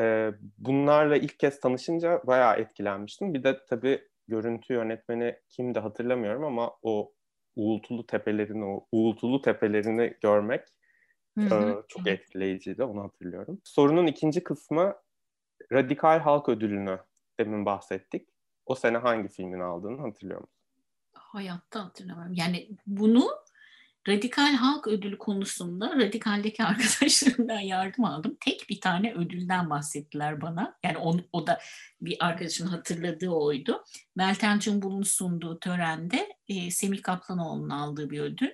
[0.00, 3.34] Ee, bunlarla ilk kez tanışınca bayağı etkilenmiştim.
[3.34, 7.12] Bir de tabii görüntü yönetmeni kimdi hatırlamıyorum ama o
[7.56, 10.68] uğultulu tepelerini, o uğultulu tepelerini görmek
[11.38, 11.54] hı hı.
[11.54, 12.84] E, çok etkileyiciydi.
[12.84, 13.60] Onu hatırlıyorum.
[13.64, 14.94] Sorunun ikinci kısmı
[15.72, 16.98] Radikal Halk Ödülünü
[17.40, 18.28] demin bahsettik.
[18.66, 20.56] O sene hangi filmin aldığını hatırlıyor musun?
[21.12, 22.34] Hayatta hatırlamıyorum.
[22.34, 23.28] Yani bunu
[24.08, 28.36] Radikal Halk Ödülü konusunda Radikal'deki arkadaşlarımdan yardım aldım.
[28.40, 30.78] Tek bir tane ödülden bahsettiler bana.
[30.84, 31.58] Yani on, o da
[32.00, 33.84] bir arkadaşımın hatırladığı oydu.
[34.16, 38.52] Meltem Cumbul'un sunduğu törende e, Semih Kaplanoğlu'nun aldığı bir ödül.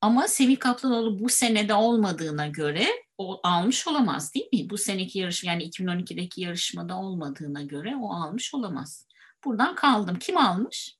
[0.00, 2.86] Ama Semih Kaplanoğlu bu senede olmadığına göre
[3.18, 4.70] o almış olamaz değil mi?
[4.70, 9.06] Bu seneki yarışma yani 2012'deki yarışmada olmadığına göre o almış olamaz.
[9.44, 10.18] Buradan kaldım.
[10.18, 10.96] Kim almış?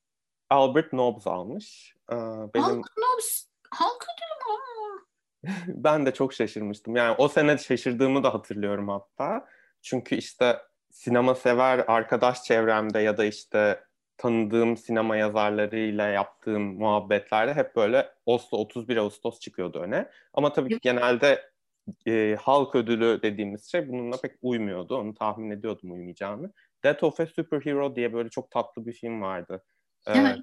[0.51, 1.91] Albert Nobbs almış.
[2.11, 2.65] Benim...
[2.65, 5.03] Halk Nobbs halk ödülü mü?
[5.85, 6.97] ben de çok şaşırmıştım.
[6.97, 9.49] Yani o sene şaşırdığımı da hatırlıyorum hatta.
[9.83, 10.59] Çünkü işte
[10.91, 13.85] sinema sever arkadaş çevremde ya da işte
[14.17, 20.11] tanıdığım sinema yazarlarıyla yaptığım muhabbetlerde hep böyle Oslo 31 Ağustos çıkıyordu öne.
[20.35, 21.53] Ama tabii ki genelde
[22.07, 24.97] e, halk ödülü dediğimiz şey bununla pek uymuyordu.
[24.97, 26.53] Onu tahmin ediyordum uymayacağını.
[26.85, 29.65] Death of a Superhero diye böyle çok tatlı bir film vardı.
[30.07, 30.38] Ee, evet.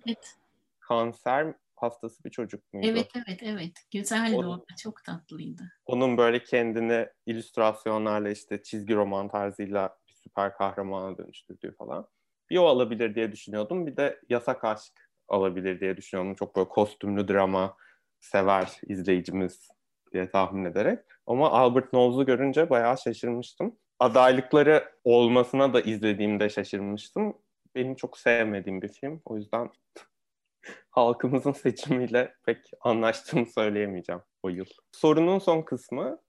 [0.89, 2.87] Kanser hastası bir çocuk muydu?
[2.87, 3.71] Evet evet evet.
[3.93, 5.63] Güzeldi o, o çok tatlıydı.
[5.85, 12.07] Onun böyle kendini illüstrasyonlarla işte çizgi roman tarzıyla bir süper kahramana dönüştürdüğü falan.
[12.49, 13.87] Bir o alabilir diye düşünüyordum.
[13.87, 16.35] Bir de Yasak Aşk alabilir diye düşünüyordum.
[16.35, 17.77] Çok böyle kostümlü drama
[18.19, 19.69] sever izleyicimiz
[20.13, 20.99] diye tahmin ederek.
[21.27, 23.75] Ama Albert Nolls'u görünce bayağı şaşırmıştım.
[23.99, 27.37] Adaylıkları olmasına da izlediğimde şaşırmıştım.
[27.75, 29.21] Benim çok sevmediğim bir film.
[29.25, 29.69] O yüzden
[30.89, 34.65] halkımızın seçimiyle pek anlaştığımı söyleyemeyeceğim o yıl.
[34.91, 36.19] Sorunun son kısmı,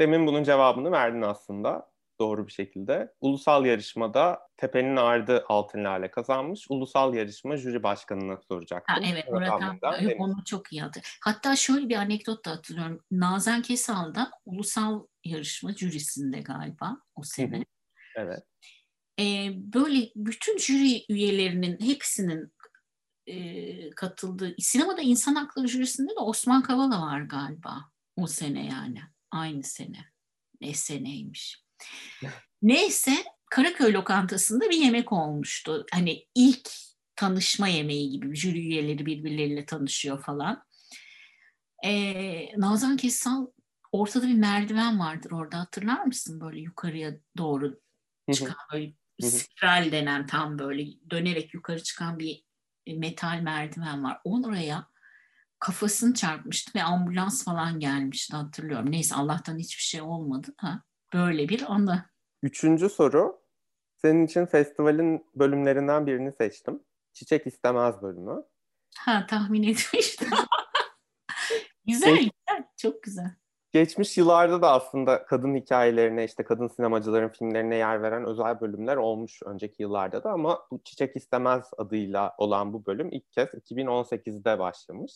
[0.00, 3.14] demin bunun cevabını verdin aslında doğru bir şekilde.
[3.20, 6.66] Ulusal yarışmada Tepe'nin Ardı Altın Lale kazanmış.
[6.70, 8.94] Ulusal yarışma jüri başkanına soracaktım.
[8.94, 11.18] Ha, evet Murat abi onu çok iyi hatırlıyorum.
[11.24, 13.00] Hatta şöyle bir anekdot da hatırlıyorum.
[13.10, 17.64] Nazan Kesal da ulusal yarışma jürisinde galiba o sene.
[18.16, 18.42] evet.
[19.20, 22.52] Ee, böyle bütün jüri üyelerinin hepsinin
[23.28, 27.84] e, katıldığı, sinemada insan hakları jürisinde de Osman Kavala var galiba
[28.16, 29.00] o sene yani.
[29.30, 30.04] Aynı sene.
[30.60, 31.64] Ne seneymiş.
[32.62, 33.12] Neyse
[33.50, 35.86] Karaköy lokantasında bir yemek olmuştu.
[35.92, 36.70] Hani ilk
[37.16, 40.64] tanışma yemeği gibi jüri üyeleri birbirleriyle tanışıyor falan.
[41.84, 43.46] Ee, Nazan Kesal
[43.92, 46.40] ortada bir merdiven vardır orada hatırlar mısın?
[46.40, 47.80] Böyle yukarıya doğru
[48.32, 52.47] çıkan böyle spiral denen tam böyle dönerek yukarı çıkan bir
[52.96, 54.20] metal merdiven var.
[54.24, 54.88] Oraya
[55.58, 58.90] kafasını çarpmıştı ve ambulans falan gelmişti hatırlıyorum.
[58.90, 62.04] Neyse Allah'tan hiçbir şey olmadı da böyle bir anı.
[62.42, 63.40] Üçüncü soru.
[63.96, 66.82] Senin için festivalin bölümlerinden birini seçtim.
[67.12, 68.42] Çiçek istemez bölümü.
[68.96, 70.28] Ha tahmin etmiştim.
[71.86, 73.34] güzel, güzel, çok güzel.
[73.72, 79.42] Geçmiş yıllarda da aslında kadın hikayelerine, işte kadın sinemacıların filmlerine yer veren özel bölümler olmuş
[79.44, 85.12] önceki yıllarda da ama bu Çiçek istemez adıyla olan bu bölüm ilk kez 2018'de başlamış.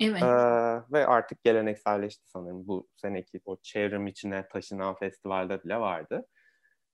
[0.00, 0.22] Evet.
[0.22, 6.26] Ee, ve artık gelenekselleşti sanırım bu seneki o çevrim içine taşınan festivalde bile vardı.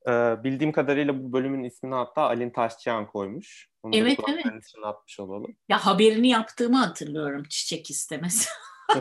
[0.09, 3.68] Ee, bildiğim kadarıyla bu bölümün ismini hatta Alin Taşçıyan koymuş.
[3.83, 4.46] Onu evet evet.
[4.85, 5.57] atmış olalım.
[5.68, 8.48] Ya haberini yaptığımı hatırlıyorum çiçek istemez.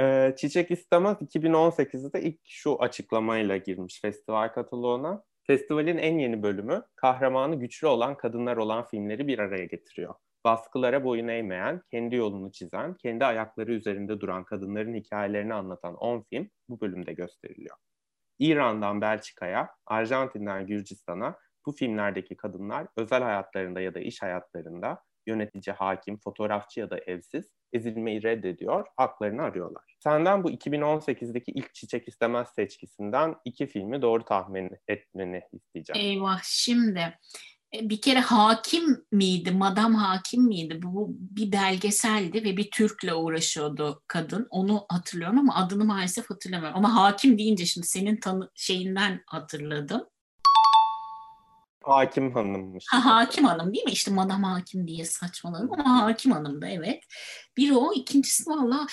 [0.00, 5.24] ee, Çiçek istemez 2018'de ilk şu açıklamayla girmiş festival kataloğuna.
[5.46, 11.28] Festivalin en yeni bölümü kahramanı güçlü olan kadınlar olan filmleri bir araya getiriyor baskılara boyun
[11.28, 17.12] eğmeyen, kendi yolunu çizen, kendi ayakları üzerinde duran kadınların hikayelerini anlatan 10 film bu bölümde
[17.12, 17.76] gösteriliyor.
[18.38, 26.18] İran'dan Belçika'ya, Arjantin'den Gürcistan'a bu filmlerdeki kadınlar özel hayatlarında ya da iş hayatlarında yönetici, hakim,
[26.18, 29.96] fotoğrafçı ya da evsiz ezilmeyi reddediyor, haklarını arıyorlar.
[29.98, 36.10] Senden bu 2018'deki ilk Çiçek İstemez seçkisinden iki filmi doğru tahmin etmeni isteyeceğim.
[36.10, 37.18] Eyvah şimdi
[37.74, 40.82] e, bir kere hakim miydi, madam hakim miydi?
[40.82, 44.46] Bu bir belgeseldi ve bir Türk'le uğraşıyordu kadın.
[44.50, 46.78] Onu hatırlıyorum ama adını maalesef hatırlamıyorum.
[46.78, 50.04] Ama hakim deyince şimdi senin tanı şeyinden hatırladım.
[51.88, 52.84] Hakim hanımmış.
[52.90, 53.90] Ha, hakim hanım değil mi?
[53.90, 57.04] İşte madam hakim diye saçmaladım ama hakim hanım da evet.
[57.56, 58.86] Bir o, ikincisi valla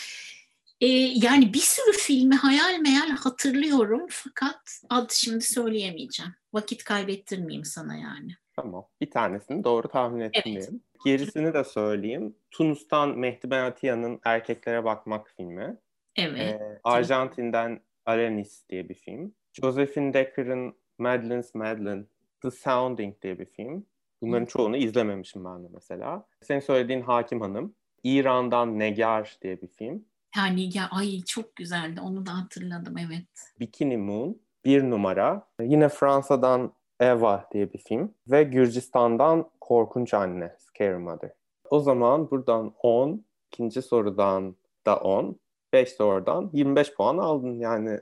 [0.81, 6.31] e, yani bir sürü filmi hayal meyal hatırlıyorum fakat adı şimdi söyleyemeyeceğim.
[6.53, 8.31] Vakit kaybettirmeyeyim sana yani.
[8.55, 8.87] Tamam.
[9.01, 10.69] Bir tanesini doğru tahmin ettim evet.
[11.05, 12.35] Gerisini de söyleyeyim.
[12.51, 15.77] Tunus'tan Mehdi Ben Atiya'nın Erkeklere Bakmak filmi.
[16.15, 16.61] Evet.
[16.61, 19.35] Ee, Arjantin'den Alanis diye bir film.
[19.53, 22.05] Josephine Decker'ın Madeline's Madeline,
[22.45, 23.85] The Sounding diye bir film.
[24.21, 26.25] Bunların çoğunu izlememişim ben de mesela.
[26.41, 27.75] Senin söylediğin Hakim Hanım.
[28.03, 30.05] İran'dan Negar diye bir film.
[30.35, 32.01] Ha Negar, ay çok güzeldi.
[32.01, 33.53] Onu da hatırladım evet.
[33.59, 34.37] Bikini Moon.
[34.65, 35.47] bir numara.
[35.61, 41.31] Yine Fransa'dan Eva diye bir film ve Gürcistan'dan Korkunç Anne, Scary Mother.
[41.69, 44.55] O zaman buradan 10, ikinci sorudan
[44.85, 45.39] da 10,
[45.73, 47.99] 5 sorudan 25 puan aldın yani.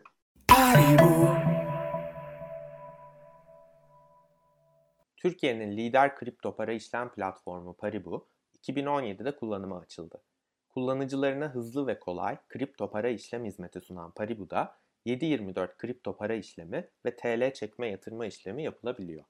[5.23, 8.27] Türkiye'nin lider kripto para işlem platformu Paribu,
[8.61, 10.21] 2017'de kullanıma açıldı.
[10.69, 17.15] Kullanıcılarına hızlı ve kolay kripto para işlem hizmeti sunan Paribu'da 7/24 kripto para işlemi ve
[17.15, 19.23] TL çekme yatırma işlemi yapılabiliyor.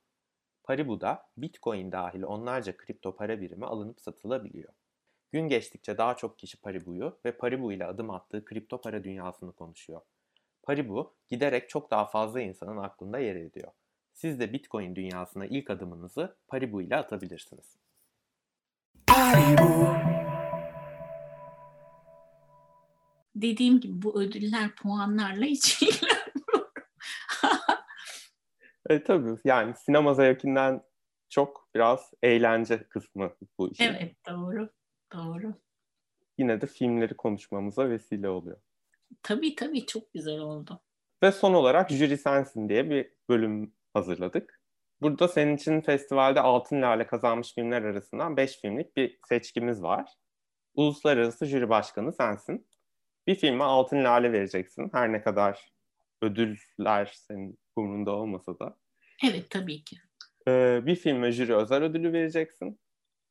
[0.64, 4.74] Paribu'da Bitcoin dahil onlarca kripto para birimi alınıp satılabiliyor.
[5.32, 10.02] Gün geçtikçe daha çok kişi Paribu'yu ve Paribu ile adım attığı kripto para dünyasını konuşuyor.
[10.64, 13.72] Paribu giderek çok daha fazla insanın aklında yer ediyor.
[14.14, 17.78] Siz de Bitcoin dünyasına ilk adımınızı Paribu ile atabilirsiniz.
[19.08, 19.88] Paribu.
[23.36, 25.84] Dediğim gibi bu ödüller puanlarla hiç
[28.90, 30.84] e, tabii yani sinema zevkinden
[31.30, 33.84] çok biraz eğlence kısmı bu işin.
[33.84, 34.70] Evet doğru.
[35.14, 35.54] Doğru.
[36.38, 38.58] Yine de filmleri konuşmamıza vesile oluyor.
[39.24, 40.82] Tabii tabii çok güzel oldu.
[41.24, 44.62] Ve son olarak Jüri Sensin diye bir bölüm hazırladık.
[45.02, 50.14] Burada senin için festivalde Altın Lale kazanmış filmler arasından 5 filmlik bir seçkimiz var.
[50.76, 52.68] Uluslararası jüri başkanı sensin.
[53.28, 54.90] Bir filme Altın Lale vereceksin.
[54.94, 55.74] Her ne kadar
[56.22, 58.78] ödüller senin burnunda olmasa da.
[59.24, 59.96] Evet tabii ki.
[60.48, 62.80] Ee, bir filme jüri özel ödülü vereceksin.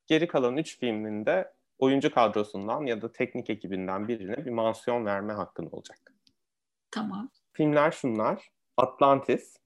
[0.06, 5.32] Geri kalan 3 filmin de oyuncu kadrosundan ya da teknik ekibinden birine bir mansiyon verme
[5.32, 5.98] hakkın olacak.
[6.90, 7.30] Tamam.
[7.52, 8.50] Filmler şunlar.
[8.76, 9.56] Atlantis,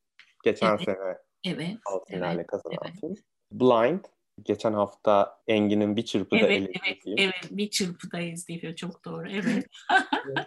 [0.47, 0.85] geçen evet.
[0.85, 1.77] sene evet.
[1.87, 2.47] altın evet.
[2.47, 3.01] kazanan evet.
[3.01, 3.15] film.
[3.53, 4.05] Blind,
[4.43, 8.75] geçen hafta Engin'in bir çırpıda evet, ele evet, evet, bir çırpıda izliyor.
[8.75, 9.31] Çok doğru.
[9.31, 9.67] Evet.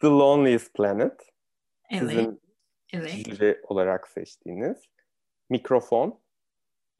[0.00, 1.12] The Loneliest Planet.
[1.90, 2.00] Evet.
[2.00, 2.42] Sizin
[2.92, 3.26] evet.
[3.26, 4.78] jüri olarak seçtiğiniz.
[5.50, 6.20] Mikrofon.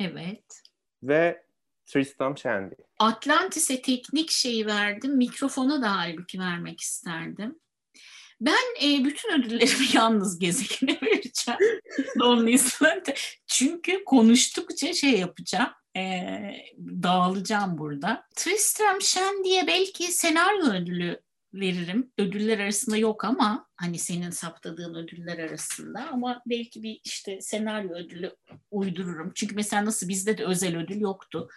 [0.00, 0.62] Evet.
[1.02, 1.44] Ve
[1.86, 2.74] Tristram Shandy.
[2.98, 5.16] Atlantis'e teknik şeyi verdim.
[5.16, 7.60] Mikrofona da halbuki vermek isterdim.
[8.40, 11.60] Ben e, bütün ödüllerimi yalnız gezegene vereceğim.
[12.20, 13.14] Lonely Island'e.
[13.46, 15.70] Çünkü konuştukça şey yapacağım.
[15.96, 16.30] E,
[16.78, 18.26] dağılacağım burada.
[18.36, 21.20] Tristram Shandy'ye belki senaryo ödülü
[21.54, 22.12] veririm.
[22.18, 28.36] Ödüller arasında yok ama hani senin saptadığın ödüller arasında ama belki bir işte senaryo ödülü
[28.70, 29.32] uydururum.
[29.34, 31.48] Çünkü mesela nasıl bizde de özel ödül yoktu.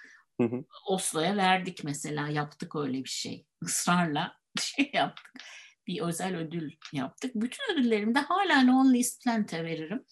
[0.41, 0.63] Hı hı.
[0.87, 3.45] Oslo'ya verdik mesela yaptık öyle bir şey.
[3.61, 5.33] Israrla şey yaptık.
[5.87, 7.31] Bir özel ödül yaptık.
[7.35, 10.03] Bütün ödüllerimde hala List Plant'e veririm.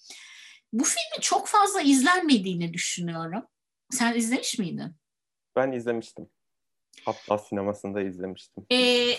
[0.73, 3.43] Bu filmi çok fazla izlenmediğini düşünüyorum.
[3.89, 4.95] Sen izlemiş miydin?
[5.55, 6.29] Ben izlemiştim.
[7.05, 8.65] Hatta sinemasında izlemiştim.
[8.71, 9.13] Ee,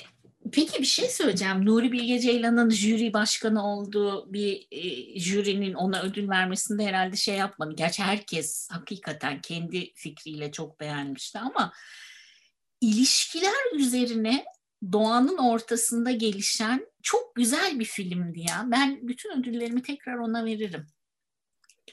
[0.52, 1.66] peki bir şey söyleyeceğim.
[1.66, 7.74] Nuri Bilge Ceylan'ın jüri başkanı olduğu bir e, jürinin ona ödül vermesinde herhalde şey yapmadı.
[7.76, 11.72] Gerçi herkes hakikaten kendi fikriyle çok beğenmişti ama
[12.80, 14.44] ilişkiler üzerine
[14.92, 18.66] doğanın ortasında gelişen çok güzel bir filmdi ya.
[18.66, 20.86] Ben bütün ödüllerimi tekrar ona veririm.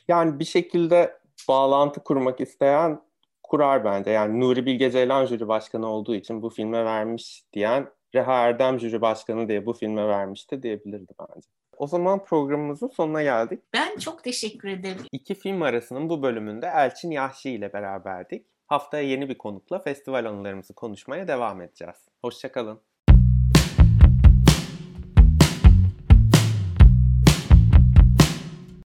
[0.08, 3.02] Yani bir şekilde bağlantı kurmak isteyen
[3.44, 4.12] kurar bence.
[4.12, 9.02] Yani Nuri Bilge Ceylan jüri başkanı olduğu için bu filme vermiş diyen Reha Erdem jüri
[9.02, 11.48] başkanı diye bu filme vermişti diyebilirdi bence.
[11.78, 13.60] O zaman programımızın sonuna geldik.
[13.74, 15.06] Ben çok teşekkür ederim.
[15.12, 18.46] İki film arasının bu bölümünde Elçin Yahşi ile beraberdik.
[18.70, 21.96] Haftaya yeni bir konukla festival anılarımızı konuşmaya devam edeceğiz.
[22.22, 22.82] Hoşçakalın.